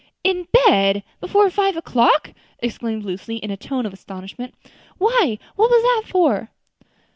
"In 0.23 0.47
bed! 0.51 1.03
before 1.19 1.47
five 1.51 1.77
o'clock!" 1.77 2.33
exclaimed 2.57 3.03
Lucy 3.03 3.35
in 3.35 3.51
a 3.51 3.55
tone 3.55 3.85
of 3.85 3.93
astonishment. 3.93 4.55
"Why, 4.97 5.37
what 5.55 5.69
was 5.69 5.83
that 5.83 6.05
for?" 6.09 6.49